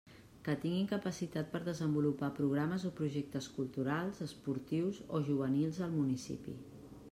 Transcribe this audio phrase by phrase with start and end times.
[0.45, 6.59] Que tinguin capacitat per desenvolupar programes o projectes culturals, esportius o juvenils al municipi.